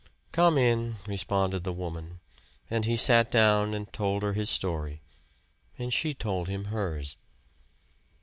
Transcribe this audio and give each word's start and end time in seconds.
"Come 0.31 0.57
in," 0.57 0.95
responded 1.05 1.63
the 1.63 1.71
woman; 1.71 2.21
and 2.71 2.85
he 2.85 2.95
sat 2.95 3.29
down 3.29 3.75
and 3.75 3.93
told 3.93 4.23
her 4.23 4.33
his 4.33 4.49
story. 4.49 4.99
And 5.77 5.93
she 5.93 6.15
told 6.15 6.47
him 6.49 6.65
hers. 6.73 7.17